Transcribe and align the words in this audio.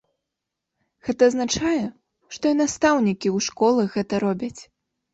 Гэта 1.09 1.21
азначае, 1.33 1.83
што 2.39 2.45
і 2.57 2.59
настаўнікі 2.65 3.27
ў 3.35 3.51
школах 3.53 3.87
гэта 4.03 4.27
робяць. 4.29 4.57